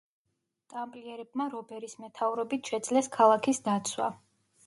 ტამპლიერებმა 0.73 1.45
რობერის 1.55 1.93
მეთაურობით 2.05 2.73
შეძლეს 2.73 3.11
ქალაქის 3.19 3.63
დაცვა. 3.69 4.09